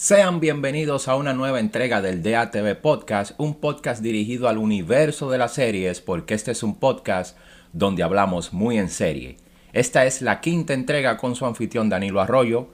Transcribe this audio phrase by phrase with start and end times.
[0.00, 5.38] Sean bienvenidos a una nueva entrega del DATV Podcast, un podcast dirigido al universo de
[5.38, 7.36] las series, porque este es un podcast
[7.72, 9.38] donde hablamos muy en serie.
[9.72, 12.68] Esta es la quinta entrega con su anfitrión Danilo Arroyo,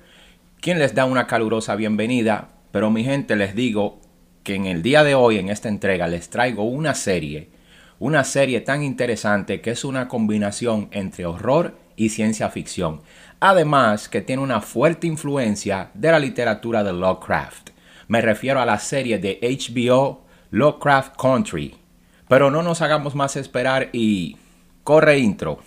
[0.61, 4.02] quien les da una calurosa bienvenida, pero mi gente les digo
[4.43, 7.48] que en el día de hoy, en esta entrega, les traigo una serie,
[8.00, 13.03] una serie tan interesante que es una combinación entre horror y ciencia ficción.
[13.40, 17.70] Además que tiene una fuerte influencia de la literatura de Lovecraft.
[18.08, 21.75] Me refiero a la serie de HBO Lovecraft Country.
[22.29, 24.36] Pero no nos hagamos más esperar y
[24.82, 25.58] corre intro.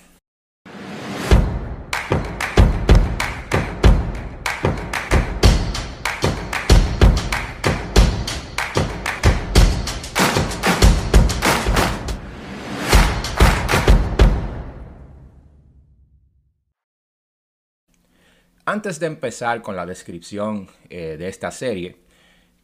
[18.70, 21.96] Antes de empezar con la descripción eh, de esta serie,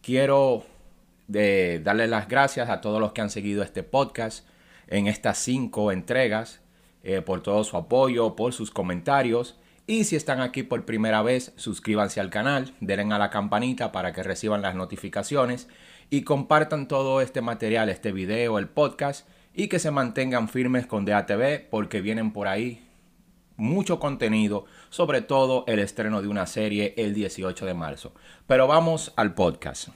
[0.02, 0.66] quiero
[1.30, 4.46] de darle las gracias a todos los que han seguido este podcast
[4.88, 6.60] en estas cinco entregas,
[7.04, 9.58] eh, por todo su apoyo, por sus comentarios.
[9.88, 14.12] Y si están aquí por primera vez, suscríbanse al canal, denle a la campanita para
[14.12, 15.70] que reciban las notificaciones
[16.10, 21.06] y compartan todo este material, este video, el podcast y que se mantengan firmes con
[21.06, 22.84] DATV porque vienen por ahí
[23.58, 28.14] mucho contenido, sobre todo el estreno de una serie el 18 de marzo.
[28.48, 29.90] Pero vamos al podcast.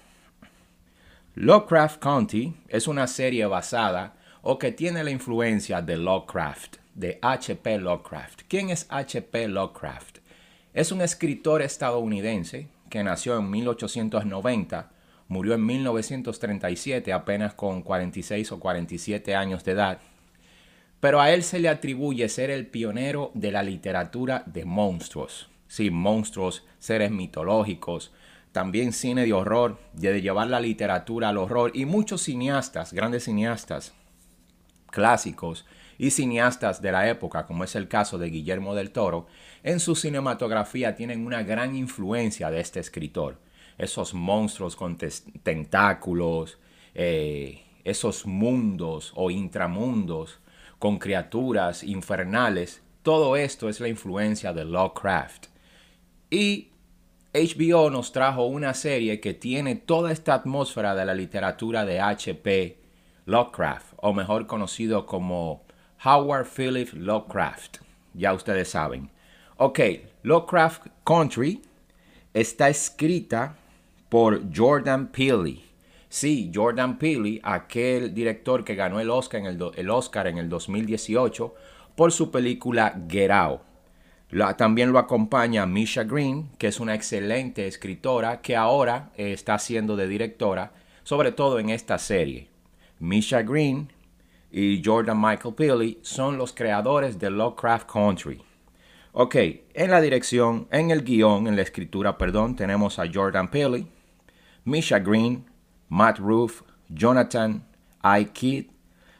[1.35, 7.79] Lovecraft County es una serie basada o que tiene la influencia de Lovecraft, de H.P.
[7.79, 8.41] Lovecraft.
[8.47, 9.47] ¿Quién es H.P.
[9.47, 10.19] Lovecraft?
[10.73, 14.89] Es un escritor estadounidense que nació en 1890,
[15.27, 19.99] murió en 1937 apenas con 46 o 47 años de edad
[20.99, 25.49] pero a él se le atribuye ser el pionero de la literatura de monstruos.
[25.67, 28.11] Sí, monstruos, seres mitológicos,
[28.51, 33.93] también cine de horror, de llevar la literatura al horror y muchos cineastas, grandes cineastas
[34.89, 35.65] clásicos
[35.99, 39.27] y cineastas de la época, como es el caso de Guillermo del Toro,
[39.63, 43.39] en su cinematografía tienen una gran influencia de este escritor.
[43.77, 46.57] Esos monstruos con tentáculos,
[46.95, 50.39] eh, esos mundos o intramundos
[50.79, 52.81] con criaturas infernales.
[53.03, 55.47] Todo esto es la influencia de Lovecraft.
[56.29, 56.71] Y
[57.33, 62.79] HBO nos trajo una serie que tiene toda esta atmósfera de la literatura de H.P.
[63.25, 65.65] Lovecraft, o mejor conocido como
[66.03, 67.77] Howard Phillips Lovecraft.
[68.13, 69.11] Ya ustedes saben.
[69.57, 69.79] Ok,
[70.23, 71.61] Lovecraft Country
[72.33, 73.55] está escrita
[74.09, 75.66] por Jordan Peele.
[76.09, 81.53] Sí, Jordan Peele, aquel director que ganó el Oscar en el, Oscar en el 2018
[81.95, 83.61] por su película Get Out.
[84.57, 90.07] también lo acompaña Misha Green, que es una excelente escritora que ahora está haciendo de
[90.07, 90.71] directora,
[91.03, 92.47] sobre todo en esta serie.
[92.99, 93.91] Misha Green
[94.49, 98.41] y Jordan Michael Peele son los creadores de Lovecraft Country.
[99.11, 99.35] Ok,
[99.73, 103.87] en la dirección, en el guion, en la escritura, perdón, tenemos a Jordan Peele,
[104.63, 105.45] Misha Green,
[105.89, 107.63] Matt Roof, Jonathan
[108.03, 108.25] I.
[108.25, 108.69] Kidd,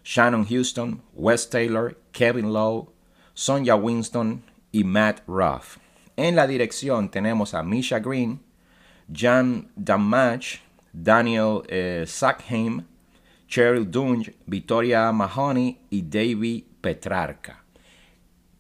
[0.03, 2.91] Shannon Houston, Wes Taylor, Kevin Lowe,
[3.35, 5.78] Sonja Winston y Matt Ruff.
[6.16, 8.39] En la dirección tenemos a Misha Green,
[9.11, 10.61] Jan Damage,
[10.91, 12.85] Daniel eh, Sackheim,
[13.47, 17.63] Cheryl Dunge, Victoria Mahoney y David Petrarca.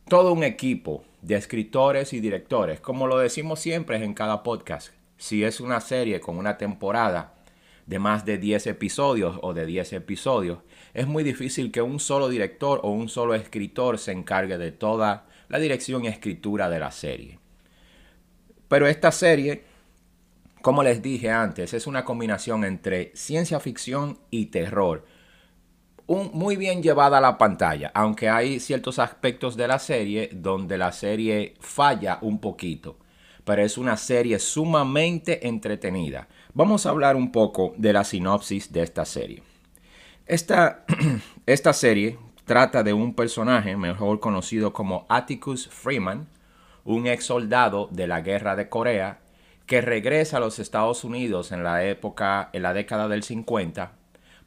[0.07, 4.93] Todo un equipo de escritores y directores, como lo decimos siempre en cada podcast.
[5.17, 7.33] Si es una serie con una temporada,
[7.87, 10.59] de más de 10 episodios o de 10 episodios,
[10.93, 15.25] es muy difícil que un solo director o un solo escritor se encargue de toda
[15.47, 17.39] la dirección y escritura de la serie.
[18.67, 19.63] Pero esta serie,
[20.61, 25.05] como les dije antes, es una combinación entre ciencia ficción y terror.
[26.07, 30.91] muy bien llevada a la pantalla, aunque hay ciertos aspectos de la serie donde la
[30.91, 32.97] serie falla un poquito.
[33.47, 36.27] Pero es una serie sumamente entretenida
[36.57, 39.43] vamos a hablar un poco de la sinopsis de esta serie.
[40.25, 40.85] Esta,
[41.45, 46.27] esta serie trata de un personaje mejor conocido como Atticus Freeman,
[46.83, 49.19] un ex soldado de la guerra de Corea
[49.67, 53.91] que regresa a los Estados Unidos en la época, en la década del 50,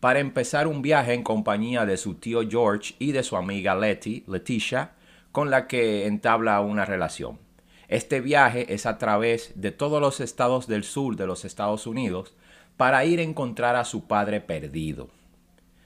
[0.01, 4.25] para empezar un viaje en compañía de su tío George y de su amiga Letty,
[4.27, 4.95] Leticia,
[5.31, 7.39] con la que entabla una relación.
[7.91, 12.33] Este viaje es a través de todos los estados del sur de los Estados Unidos
[12.77, 15.09] para ir a encontrar a su padre perdido.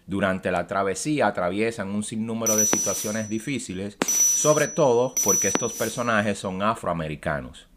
[0.06, 6.62] Durante la travesía atraviesan un sinnúmero de situaciones difíciles, sobre todo porque estos personajes son
[6.62, 7.69] afroamericanos.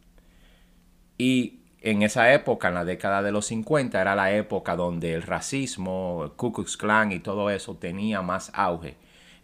[1.17, 5.23] Y en esa época, en la década de los 50, era la época donde el
[5.23, 8.97] racismo, el Ku Klux Klan y todo eso tenía más auge,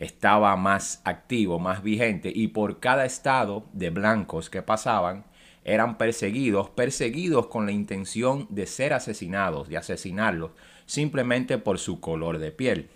[0.04, 5.26] estaba más activo, más vigente, y por cada estado de blancos que pasaban,
[5.66, 10.52] eran perseguidos, perseguidos con la intención de ser asesinados, de asesinarlos,
[10.86, 12.90] simplemente por su color de piel.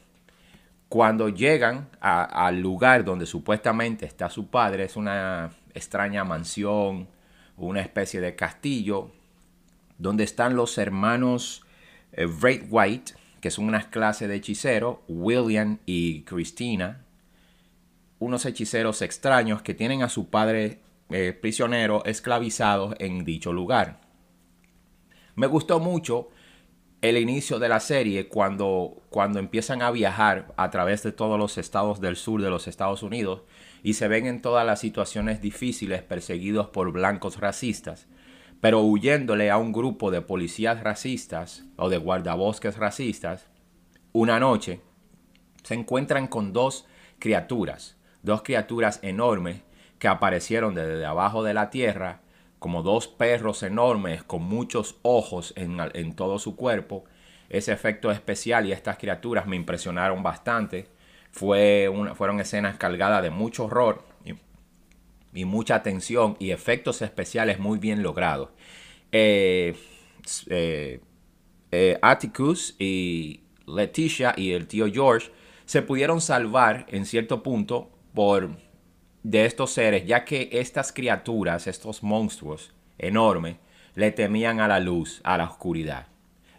[0.89, 7.07] Cuando llegan al lugar donde supuestamente está su padre, es una extraña mansión,
[7.57, 9.11] una especie de castillo,
[9.97, 11.65] donde están los hermanos
[12.13, 17.05] eh, White, que son unas clases de hechiceros, William y Christina,
[18.19, 20.79] unos hechiceros extraños que tienen a su padre
[21.09, 24.01] eh, prisionero esclavizado en dicho lugar.
[25.35, 26.29] Me gustó mucho
[27.01, 31.57] el inicio de la serie cuando, cuando empiezan a viajar a través de todos los
[31.57, 33.43] estados del sur de los Estados Unidos
[33.83, 38.07] y se ven en todas las situaciones difíciles perseguidos por blancos racistas,
[38.61, 43.47] pero huyéndole a un grupo de policías racistas o de guardabosques racistas,
[44.13, 44.81] una noche
[45.63, 46.87] se encuentran con dos
[47.19, 49.61] criaturas, dos criaturas enormes
[49.99, 52.21] que aparecieron desde abajo de la tierra
[52.59, 57.05] como dos perros enormes con muchos ojos en, todo su cuerpo.
[57.49, 60.87] Ese efecto especial y estas criaturas me impresionaron bastante.
[61.31, 64.06] Fue fueron escenas cargadas de mucho horror
[65.37, 68.49] y, mucha tensión y efectos especiales muy bien logrados.
[69.11, 69.75] Eh,
[70.47, 70.99] eh,
[71.71, 75.31] eh, Atticus y Leticia y el tío George
[75.65, 78.57] se pudieron salvar en cierto punto por
[79.23, 83.57] de estos seres, ya que estas criaturas, estos monstruos enormes,
[83.95, 86.07] le temían a la luz, a la oscuridad.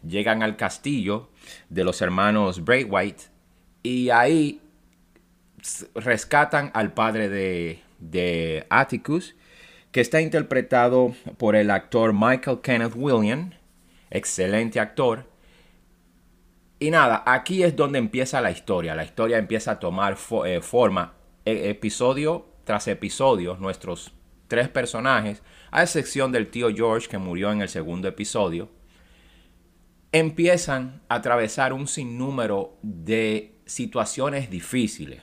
[0.07, 1.31] Llegan al castillo
[1.69, 3.25] de los hermanos White
[3.83, 4.61] y ahí
[5.95, 9.37] rescatan al padre de, de Atticus,
[9.93, 13.53] que está interpretado por el actor Michael Kenneth William,
[14.11, 15.27] excelente actor.
[16.79, 18.95] Y nada, aquí es donde empieza la historia.
[18.95, 20.17] La historia empieza a tomar
[20.47, 21.15] eh, forma
[21.45, 24.13] e, episodio tras episodio, nuestros
[24.47, 28.69] tres personajes, a excepción del tío George que murió en el segundo episodio,
[30.13, 35.23] empiezan a atravesar un sinnúmero de situaciones difíciles,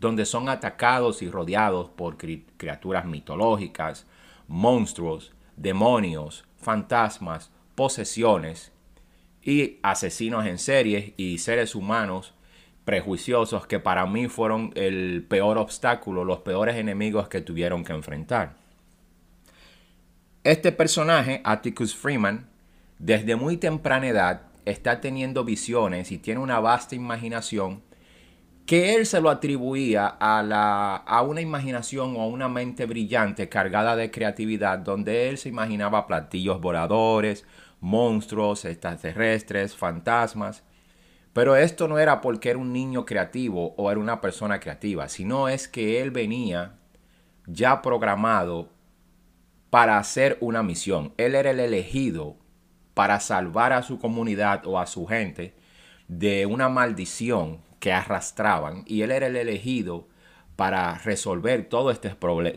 [0.00, 4.06] donde son atacados y rodeados por criaturas mitológicas,
[4.46, 8.72] monstruos, demonios, fantasmas, posesiones
[9.42, 12.34] y asesinos en serie y seres humanos
[12.84, 18.56] prejuiciosos que para mí fueron el peor obstáculo, los peores enemigos que tuvieron que enfrentar.
[20.42, 22.48] Este personaje, Atticus Freeman,
[22.98, 27.82] desde muy temprana edad está teniendo visiones y tiene una vasta imaginación
[28.68, 33.48] que él se lo atribuía a, la, a una imaginación o a una mente brillante
[33.48, 37.44] cargada de creatividad donde él se imaginaba platillos voladores,
[37.80, 40.62] monstruos, extraterrestres, fantasmas
[41.38, 45.48] pero esto no era porque era un niño creativo o era una persona creativa, sino
[45.48, 46.74] es que él venía
[47.46, 48.70] ya programado
[49.70, 51.12] para hacer una misión.
[51.16, 52.36] Él era el elegido
[52.92, 55.54] para salvar a su comunidad o a su gente
[56.08, 60.08] de una maldición que arrastraban y él era el elegido
[60.56, 62.10] para resolver todo este,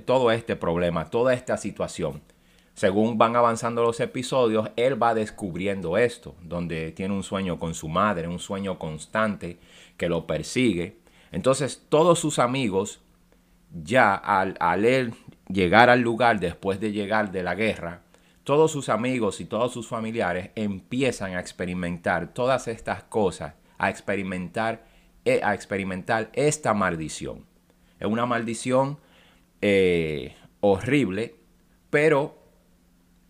[0.05, 2.21] todo este problema, toda esta situación
[2.73, 7.87] según van avanzando los episodios, él va descubriendo esto, donde tiene un sueño con su
[7.89, 9.59] madre, un sueño constante
[9.97, 10.97] que lo persigue.
[11.31, 13.01] Entonces todos sus amigos,
[13.71, 15.13] ya al, al él
[15.47, 18.01] llegar al lugar después de llegar de la guerra,
[18.43, 24.85] todos sus amigos y todos sus familiares empiezan a experimentar todas estas cosas, a experimentar,
[25.25, 27.45] a experimentar esta maldición.
[27.99, 28.97] Es una maldición
[29.61, 31.35] eh, horrible,
[31.89, 32.37] pero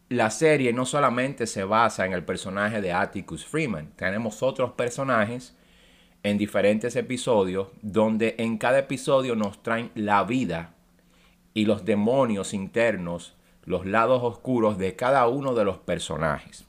[0.10, 5.56] la serie no solamente se basa en el personaje de Atticus Freeman, tenemos otros personajes
[6.24, 10.76] en diferentes episodios donde en cada episodio nos traen la vida
[11.54, 16.66] y los demonios internos, los lados oscuros de cada uno de los personajes.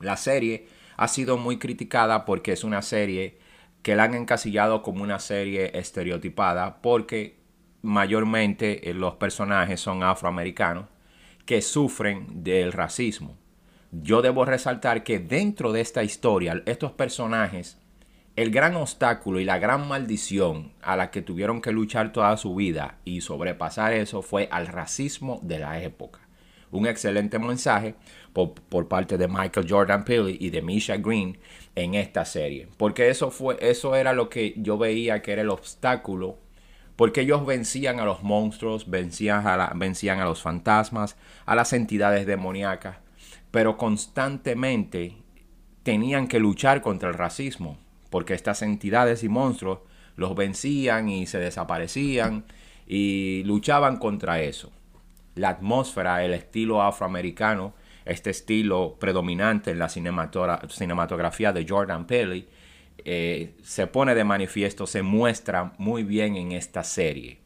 [0.00, 3.38] La serie ha sido muy criticada porque es una serie
[3.82, 7.40] que la han encasillado como una serie estereotipada porque
[7.82, 10.86] mayormente eh, los personajes son afroamericanos
[11.44, 13.36] que sufren del racismo.
[13.90, 17.78] Yo debo resaltar que dentro de esta historia, estos personajes,
[18.36, 22.54] el gran obstáculo y la gran maldición a la que tuvieron que luchar toda su
[22.54, 26.20] vida y sobrepasar eso fue al racismo de la época.
[26.70, 27.94] Un excelente mensaje
[28.32, 31.38] por, parte de Michael Jordan Peele y de Misha Green
[31.74, 32.68] en esta serie.
[32.76, 36.38] Porque eso, fue, eso era lo que yo veía que era el obstáculo
[36.96, 42.26] porque ellos vencían a los monstruos, vencían a, vencían a los fantasmas, a las entidades
[42.26, 42.98] demoníacas,
[43.50, 45.16] pero constantemente
[45.82, 47.78] tenían que luchar contra el racismo,
[48.10, 49.80] porque estas entidades y monstruos
[50.16, 52.44] los vencían y se desaparecían
[52.86, 54.70] y luchaban contra eso.
[55.34, 57.74] La atmósfera, el estilo afroamericano,
[58.04, 62.46] este estilo predominante en la cinematografía de Jordan Peele,
[63.04, 67.40] eh, se pone de manifiesto, se muestra muy bien en esta serie.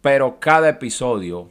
[0.00, 1.50] Pero cada episodio,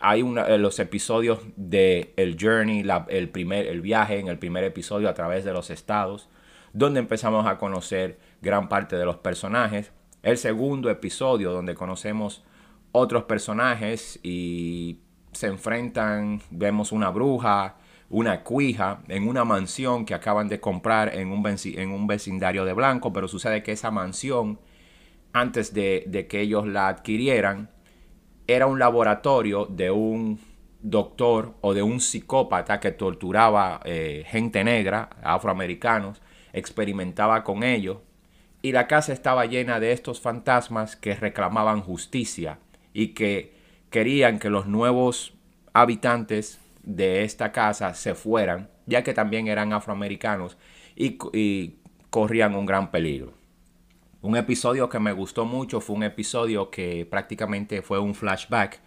[0.00, 4.64] hay una, eh, los episodios de El Journey, el, primer, el viaje en el primer
[4.64, 6.28] episodio a través de los estados,
[6.72, 9.92] donde empezamos a conocer gran parte de los personajes.
[10.22, 12.42] El segundo episodio, donde conocemos
[12.92, 15.00] otros personajes y
[15.34, 17.76] se enfrentan, vemos una bruja,
[18.10, 22.72] una cuija en una mansión que acaban de comprar en un, en un vecindario de
[22.72, 24.60] Blanco, pero sucede que esa mansión,
[25.32, 27.70] antes de, que ellos la adquirieran,
[28.46, 30.38] era un laboratorio de un
[30.80, 36.20] doctor o de un psicópata que torturaba eh, gente negra, afroamericanos,
[36.52, 37.98] experimentaba con ellos,
[38.60, 42.58] y la casa estaba llena de estos fantasmas que reclamaban justicia
[42.92, 43.53] y que
[43.94, 45.34] querían que los nuevos
[45.72, 50.58] habitantes de esta casa se fueran, ya que también eran afroamericanos
[50.96, 51.76] y,
[52.10, 53.34] corrían un gran peligro.
[54.20, 58.80] Un episodio que me gustó mucho fue un episodio que prácticamente fue un flashback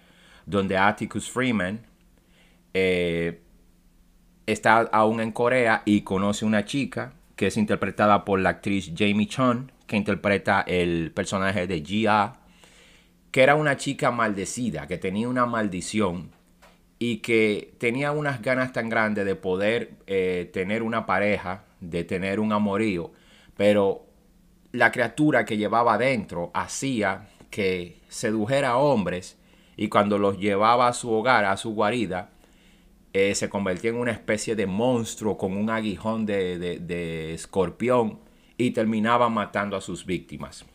[0.45, 1.85] donde Atticus Freeman
[2.73, 3.39] eh,
[4.45, 9.27] está aún en Corea y conoce una chica que es interpretada por la actriz Jamie
[9.27, 12.41] Chun, que interpreta el personaje de Gia,
[13.37, 16.31] que era una chica maldecida, que tenía una maldición
[16.97, 22.39] y que tenía unas ganas tan grandes de poder eh, tener una pareja, de tener
[22.39, 23.11] un amorío,
[23.55, 24.07] pero
[24.71, 29.37] la criatura que llevaba adentro hacía que sedujera a hombres
[29.75, 32.31] y cuando los llevaba a su hogar, a su guarida,
[33.13, 38.19] eh, se convertía en una especie de monstruo con un aguijón de, de escorpión
[38.57, 40.65] y terminaba matando a sus víctimas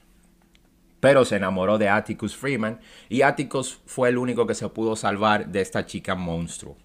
[1.02, 2.78] pero se enamoró de Atticus Freeman
[3.09, 6.76] y Atticus fue el único que se pudo salvar de esta chica monstruo.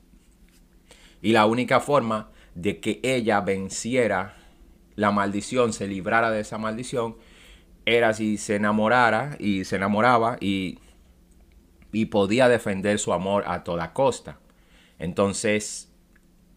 [1.22, 4.36] Y la única forma de que ella venciera
[4.96, 7.18] la maldición, se librara de esa maldición,
[7.86, 10.80] era si se enamorara y se enamoraba y,
[11.92, 14.40] y podía defender su amor a toda costa.
[14.98, 15.94] Entonces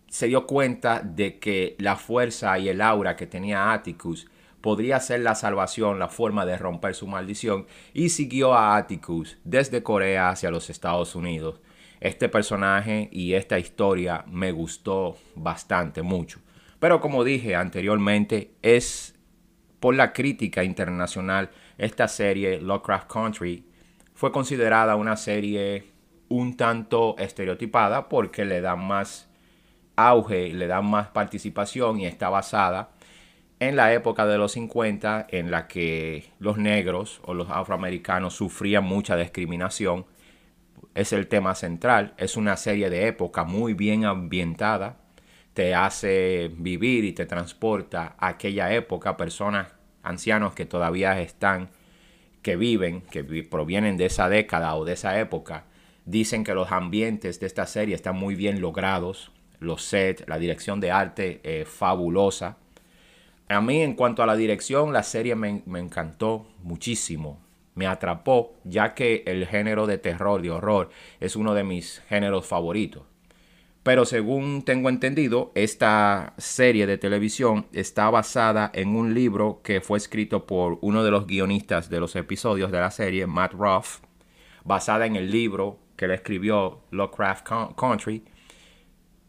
[0.09, 4.30] se dio cuenta de que la fuerza y el aura que tenía Atticus
[4.61, 9.83] podría ser la salvación, la forma de romper su maldición, y siguió a Atticus desde
[9.83, 11.61] Corea hacia los Estados Unidos.
[12.01, 16.41] Este personaje y esta historia me gustó bastante mucho.
[16.79, 19.15] Pero como dije anteriormente, es
[19.81, 23.65] por la crítica internacional esta serie Lovecraft Country
[24.15, 25.87] fue considerada una serie
[26.29, 29.29] un tanto estereotipada porque le da más
[29.97, 32.91] auge, le da más participación y está basada
[33.61, 38.85] en la época de los 50 en la que los negros o los afroamericanos sufrían
[38.85, 40.07] mucha discriminación.
[40.95, 44.97] Es el tema central, es una serie de época muy bien ambientada,
[45.53, 49.69] te hace vivir y te transporta a aquella época, personas,
[50.03, 51.69] ancianos que todavía están,
[52.41, 55.65] que viven, que provienen de esa década o de esa época,
[56.07, 60.81] dicen que los ambientes de esta serie están muy bien logrados, los sets, la dirección
[60.81, 62.57] de arte es fabulosa
[63.51, 67.41] a mí en cuanto a la dirección, la serie me, encantó muchísimo.
[67.75, 72.47] Me atrapó, ya que el género de terror, de horror, es uno de mis géneros
[72.47, 73.03] favoritos.
[73.83, 79.99] Pero según tengo entendido, esta serie de televisión está basada en un libro que fue
[79.99, 83.99] escrito por uno de los guionistas de los episodios de la serie, Matt Ruff,
[84.65, 88.23] basada en el libro que le escribió Lovecraft Country,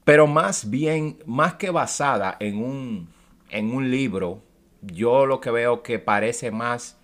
[0.04, 3.21] pero más bien, más que basada en un
[3.52, 4.42] en un libro,
[4.82, 6.98] yo lo que veo que parece más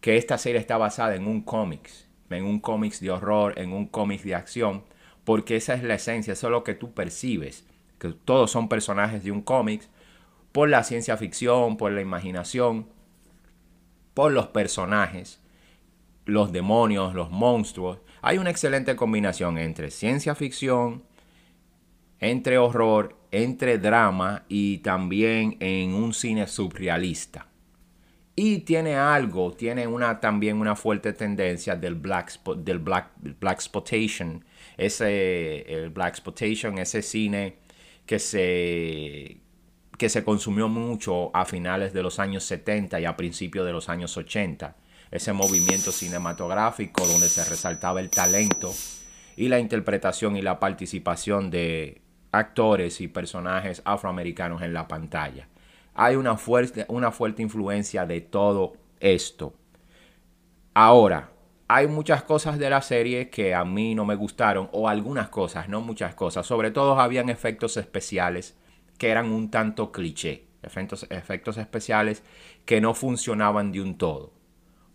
[0.00, 3.86] que esta serie está basada en un cómics, en un cómics de horror, en un
[3.86, 4.84] cómics de acción,
[5.24, 7.64] porque esa es la esencia, eso es lo que tú percibes,
[7.98, 9.88] que todos son personajes de un cómics,
[10.52, 12.88] por la ciencia ficción, por la imaginación,
[14.14, 15.40] por los personajes,
[16.24, 17.98] los demonios, los monstruos.
[18.22, 21.04] Hay una excelente combinación entre ciencia ficción,
[22.18, 27.46] entre horror, entre drama y también en un cine surrealista.
[28.36, 33.60] Y tiene algo, tiene una, también una fuerte tendencia del black, del black, black
[34.78, 37.56] ese el black exploitation, ese cine
[38.06, 39.36] que se
[39.98, 43.90] que se consumió mucho a finales de los años 70 y a principios de los
[43.90, 44.74] años 80.
[45.10, 48.72] Ese movimiento cinematográfico donde se resaltaba el talento
[49.36, 52.00] y la interpretación y la participación de
[52.32, 55.48] actores y personajes afroamericanos en la pantalla.
[55.94, 59.54] Hay una fuerte, una fuerte influencia de todo esto.
[60.74, 61.30] Ahora,
[61.68, 65.68] hay muchas cosas de la serie que a mí no me gustaron, o algunas cosas,
[65.68, 66.46] no muchas cosas.
[66.46, 68.56] Sobre todo habían efectos especiales
[68.98, 70.46] que eran un tanto cliché.
[70.62, 72.22] Efectos, efectos especiales
[72.64, 74.32] que no funcionaban de un todo.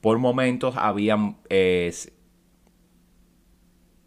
[0.02, 1.94] Por momentos habían eh,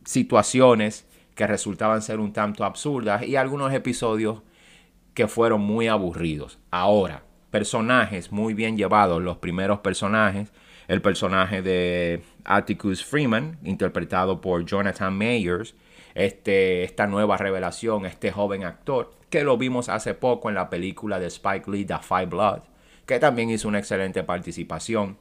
[0.04, 1.07] situaciones
[1.38, 4.42] que resultaban ser un tanto absurdas y algunos episodios
[5.14, 6.58] que fueron muy aburridos.
[6.72, 10.52] Ahora, personajes muy bien llevados, los primeros personajes,
[10.88, 15.76] el personaje de Atticus Freeman, interpretado por Jonathan Mayers,
[16.16, 21.20] este, esta nueva revelación, este joven actor, que lo vimos hace poco en la película
[21.20, 22.62] de Spike Lee, The Five Blood,
[23.06, 25.18] que también hizo una excelente participación.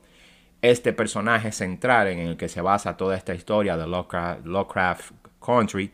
[0.64, 5.92] Este personaje central en el que se basa toda esta historia de Lovecraft Country,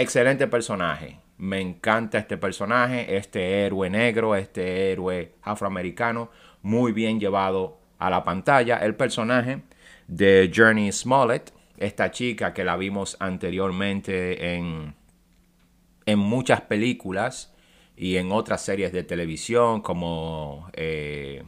[0.00, 1.18] excelente personaje.
[1.36, 6.30] Me encanta este personaje, este héroe negro, este héroe afroamericano,
[6.62, 9.62] muy bien llevado a la pantalla el personaje
[10.06, 14.94] de Journey Smollett, esta chica que la vimos anteriormente en,
[16.04, 17.54] en muchas películas
[17.96, 21.42] y en otras series de televisión como eh,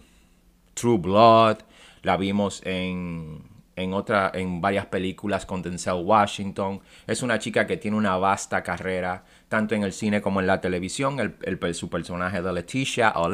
[0.75, 1.59] True Blood,
[2.02, 3.42] la vimos en,
[3.76, 6.81] en, otra, en varias películas con Denzel Washington.
[7.07, 10.61] Es una chica que tiene una vasta carrera, tanto en el cine como en la
[10.61, 11.19] televisión.
[11.21, 13.31] El, su personaje de Leticia o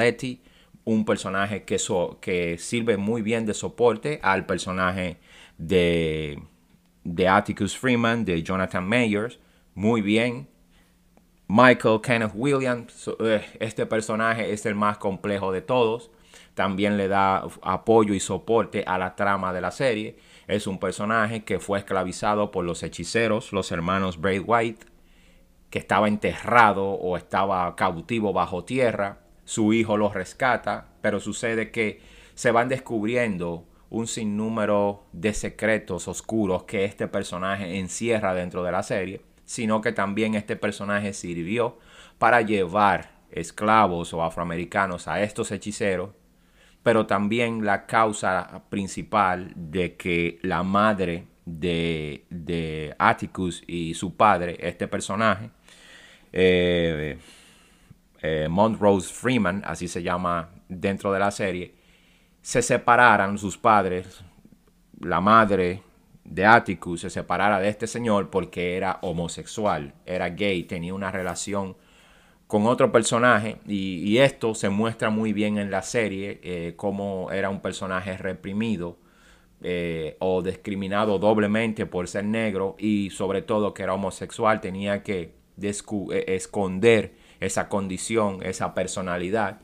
[0.84, 1.76] un personaje que,
[2.20, 5.18] que sirve muy bien de soporte al personaje
[5.58, 6.42] de,
[7.04, 9.38] de Atticus Freeman, de Jonathan Mayers,
[9.74, 10.48] muy bien.
[11.46, 16.10] Michael Kenneth Williams, eh, este personaje es el más complejo de todos.
[16.54, 20.16] También le da apoyo y soporte a la trama de la serie.
[20.48, 24.86] Es un personaje que fue esclavizado por los hechiceros, los hermanos White,
[25.68, 29.18] que estaba enterrado o estaba cautivo bajo tierra.
[29.44, 32.00] Su hijo lo rescata, pero sucede que
[32.34, 38.82] se van descubriendo un sinnúmero de secretos oscuros que este personaje encierra dentro de la
[38.82, 41.78] serie, sino que también este personaje sirvió
[42.18, 46.10] para llevar esclavos o afroamericanos a estos hechiceros,
[46.88, 54.56] pero también la causa principal de que la madre de, de Atticus y su padre,
[54.58, 55.50] este personaje,
[56.32, 57.18] eh,
[58.22, 61.74] eh, Montrose Freeman, así se llama dentro de la serie,
[62.40, 64.24] se separaran sus padres,
[64.98, 65.82] la madre
[66.24, 71.76] de Atticus se separara de este señor porque era homosexual, era gay, tenía una relación
[72.48, 77.50] con otro personaje y, esto se muestra muy bien en la serie, eh, como era
[77.50, 78.96] un personaje reprimido
[79.62, 85.34] eh, o discriminado doblemente por ser negro y sobre todo que era homosexual, tenía que
[85.60, 89.60] eh, esconder esa condición, esa personalidad.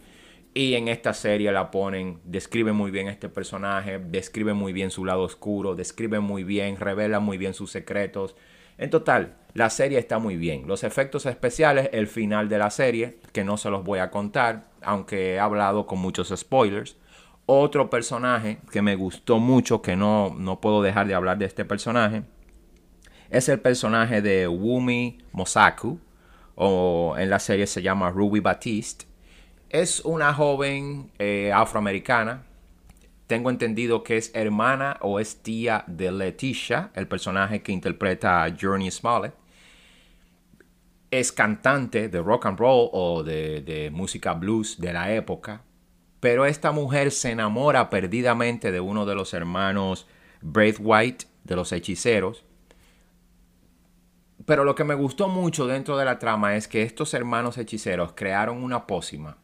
[0.52, 5.04] Y en esta serie la ponen, describe muy bien este personaje, describe muy bien su
[5.06, 8.36] lado oscuro, describe muy bien, revela muy bien sus secretos.
[8.78, 10.66] En total, la serie está muy bien.
[10.66, 14.68] Los efectos especiales, el final de la serie, que no se los voy a contar,
[14.82, 16.96] aunque he hablado con muchos spoilers.
[17.46, 21.64] Otro personaje que me gustó mucho, que no, no puedo dejar de hablar de este
[21.64, 22.24] personaje,
[23.30, 26.00] es el personaje de Wumi Mosaku,
[26.54, 29.06] o en la serie se llama Ruby Batiste.
[29.70, 32.44] Es una joven eh, afroamericana.
[33.26, 38.54] Tengo entendido que es hermana o es tía de Leticia, el personaje que interpreta a
[38.58, 39.34] Journey Smollett.
[41.10, 45.62] Es cantante de rock and roll o de, música blues de la época.
[46.20, 50.06] Pero esta mujer se enamora perdidamente de uno de los hermanos
[50.40, 52.44] Braithwaite de los hechiceros
[54.46, 58.12] pero lo que me gustó mucho dentro de la trama es que estos hermanos hechiceros
[58.14, 59.38] crearon una pócima,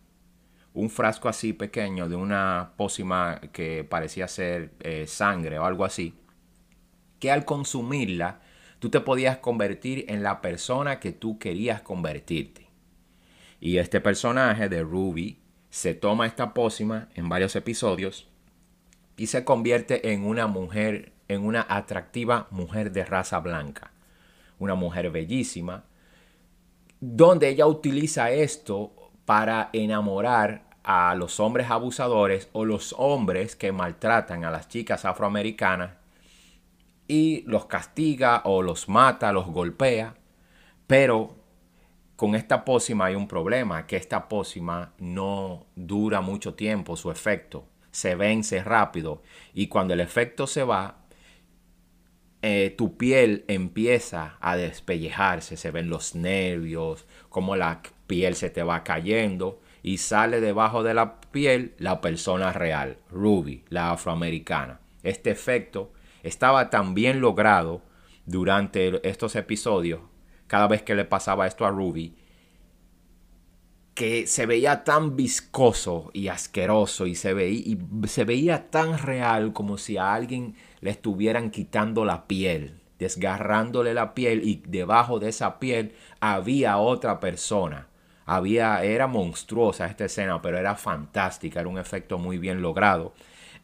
[0.75, 6.15] un frasco así pequeño de una pócima que parecía ser eh, sangre o algo así,
[7.19, 8.41] que al consumirla
[8.79, 12.69] tú te podías convertir en la persona que tú querías convertirte.
[13.61, 18.29] Y este personaje de Ruby se toma esta pócima en varios episodios
[19.17, 23.93] y se convierte en una mujer, en una atractiva mujer de raza blanca
[24.61, 25.85] una mujer bellísima,
[27.01, 34.45] donde ella utiliza esto para enamorar a los hombres abusadores o los hombres que maltratan
[34.45, 35.93] a las chicas afroamericanas
[37.07, 40.16] y los castiga o los mata, los golpea.
[40.88, 41.37] Pero
[42.16, 47.69] con esta pócima hay un problema, que esta pócima no dura mucho tiempo su efecto,
[47.93, 49.23] se vence rápido
[49.55, 50.97] y cuando el efecto se va,
[52.43, 58.64] eh, tu piel empieza a despellejarse, se ven los nervios, como la piel se te
[58.64, 64.81] va cayendo y sale debajo de la piel la persona real, Ruby, la afroamericana.
[65.05, 65.92] Este efecto
[66.25, 67.83] estaba tan bien logrado
[68.27, 70.01] durante estos episodios,
[70.49, 72.16] cada vez que le pasaba esto a Ruby,
[73.94, 79.53] que se veía tan viscoso y asqueroso y se, veía, y se veía tan real
[79.53, 85.29] como si a alguien le estuvieran quitando la piel, desgarrándole la piel y debajo de
[85.29, 87.87] esa piel había otra persona.
[88.33, 93.12] Había, era monstruosa esta escena, pero era fantástica, era un efecto muy bien logrado.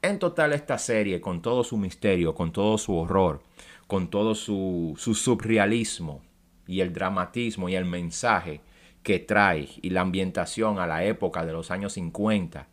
[0.02, 3.42] En total esta serie, con todo su misterio, con todo su horror,
[3.86, 6.20] con todo su, su surrealismo
[6.66, 8.60] y el dramatismo y el mensaje
[9.04, 12.66] que trae y la ambientación a la época de los años 50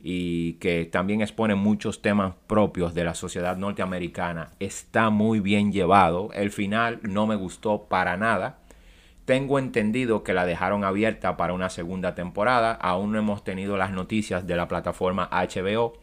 [0.00, 6.30] y que también expone muchos temas propios de la sociedad norteamericana, está muy bien llevado.
[6.32, 8.63] El final no me gustó para nada.
[9.24, 12.72] Tengo entendido que la dejaron abierta para una segunda temporada.
[12.72, 15.94] Aún no hemos tenido las noticias de la plataforma HBO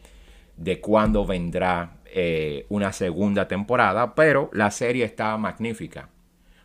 [0.56, 6.08] de cuándo vendrá eh, una segunda temporada, pero la serie está magnífica.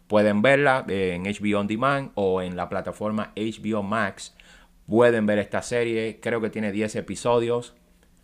[0.07, 4.35] Pueden verla eh, en HBO On Demand o en la plataforma HBO Max.
[4.87, 7.75] Pueden ver esta serie, creo que tiene 10 episodios.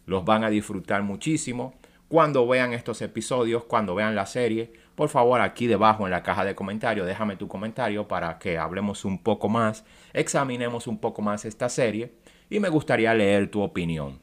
[0.05, 1.75] Los van a disfrutar muchísimo.
[2.07, 6.45] Cuando vean estos episodios, cuando vean la serie, por favor aquí debajo en la caja
[6.45, 11.45] de comentarios déjame tu comentario para que hablemos un poco más, examinemos un poco más
[11.45, 12.13] esta serie
[12.49, 14.19] y me gustaría leer tu opinión.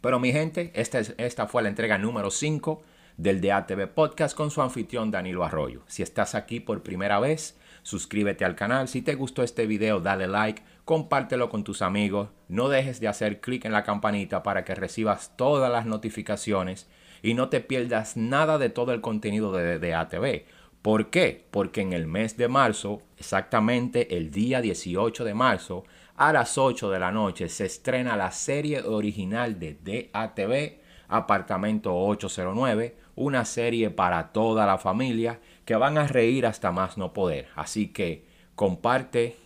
[0.00, 2.82] Pero mi gente, esta, esta fue la entrega número 5
[3.16, 5.82] del DATV Podcast con su anfitrión Danilo Arroyo.
[5.86, 8.88] Si estás aquí por primera vez, suscríbete al canal.
[8.88, 12.28] Si te gustó este video, dale like, compártelo con tus amigos.
[12.48, 16.88] No dejes de hacer clic en la campanita para que recibas todas las notificaciones
[17.24, 20.44] y no te pierdas nada de todo el contenido de DATV.
[20.82, 21.46] ¿Por qué?
[21.50, 25.84] Porque en el mes de marzo, exactamente el día 18 de marzo,
[26.16, 32.94] a las 8 de la noche, se estrena la serie original de DATV, Apartamento 809,
[33.14, 37.48] una serie para toda la familia que van a reír hasta más no poder.
[37.56, 39.36] Así que comparte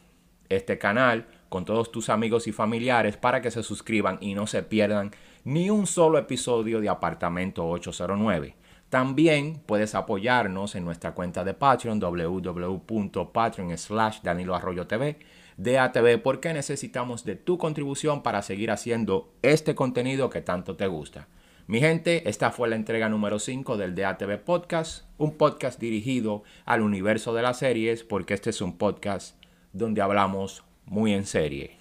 [0.49, 4.63] este canal con todos tus amigos y familiares para que se suscriban y no se
[4.63, 5.13] pierdan
[5.45, 8.57] ni un solo episodio de Apartamento 809.
[8.89, 15.19] También puedes apoyarnos en nuestra cuenta de Patreon www.patreon slash Danilo Arroyo TV
[15.59, 20.87] de ATV porque necesitamos de tu contribución para seguir haciendo este contenido que tanto te
[20.87, 21.29] gusta.
[21.67, 26.81] Mi gente, esta fue la entrega número 5 del DATV Podcast, un podcast dirigido al
[26.81, 29.37] universo de las series, porque este es un podcast
[29.75, 31.77] donde hablamos muy en serie.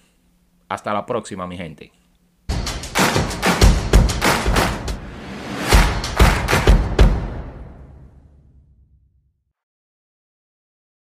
[0.68, 1.92] Hasta la próxima, mi gente.